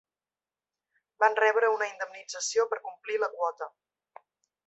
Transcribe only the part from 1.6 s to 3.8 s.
una indemnització per complir la quota.